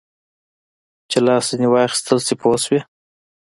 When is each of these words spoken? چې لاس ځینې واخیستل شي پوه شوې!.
چې 1.09 1.17
لاس 1.25 1.43
ځینې 1.51 1.67
واخیستل 1.69 2.17
شي 2.27 2.35
پوه 2.41 2.57
شوې!. 2.63 2.79